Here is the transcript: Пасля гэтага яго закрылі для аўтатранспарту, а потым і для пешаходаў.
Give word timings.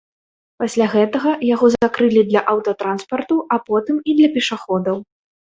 Пасля 0.61 0.85
гэтага 0.93 1.33
яго 1.55 1.69
закрылі 1.75 2.23
для 2.31 2.41
аўтатранспарту, 2.55 3.35
а 3.57 3.61
потым 3.69 4.01
і 4.09 4.19
для 4.23 4.33
пешаходаў. 4.41 4.97